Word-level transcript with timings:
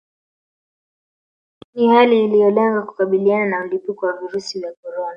Ni 1.73 1.87
hali 1.87 2.25
iliolenga 2.25 2.81
kukabiliana 2.81 3.45
na 3.59 3.65
mlipuko 3.65 4.05
wa 4.05 4.13
virusi 4.17 4.59
vya 4.59 4.73
corona 4.81 5.09